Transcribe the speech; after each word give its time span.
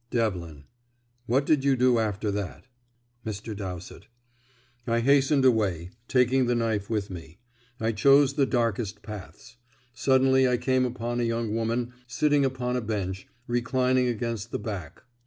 Devlin: 0.09 0.63
"What 1.27 1.45
did 1.45 1.63
you 1.63 1.75
do 1.75 1.99
after 1.99 2.31
that?" 2.31 2.65
Mr. 3.23 3.55
Dowsett: 3.55 4.07
"I 4.87 5.01
hastened 5.01 5.45
away, 5.45 5.91
taking 6.07 6.47
the 6.47 6.55
knife 6.55 6.89
with 6.89 7.11
me. 7.11 7.37
I 7.79 7.91
chose 7.91 8.33
the 8.33 8.47
darkest 8.47 9.03
paths. 9.03 9.57
Suddenly 9.93 10.47
I 10.47 10.57
came 10.57 10.85
upon 10.85 11.19
a 11.19 11.23
young 11.23 11.53
woman 11.53 11.93
sitting 12.07 12.43
upon 12.43 12.75
a 12.75 12.81
bench, 12.81 13.27
reclining 13.45 14.07
against 14.07 14.49
the 14.49 14.57
back. 14.57 15.03